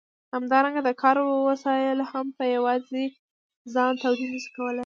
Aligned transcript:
همدارنګه 0.35 0.81
د 0.87 0.89
کار 1.01 1.17
وسایل 1.49 1.99
هم 2.11 2.27
په 2.37 2.43
یوازې 2.55 3.03
ځان 3.73 3.93
تولید 4.03 4.29
نشي 4.33 4.49
کولای. 4.55 4.79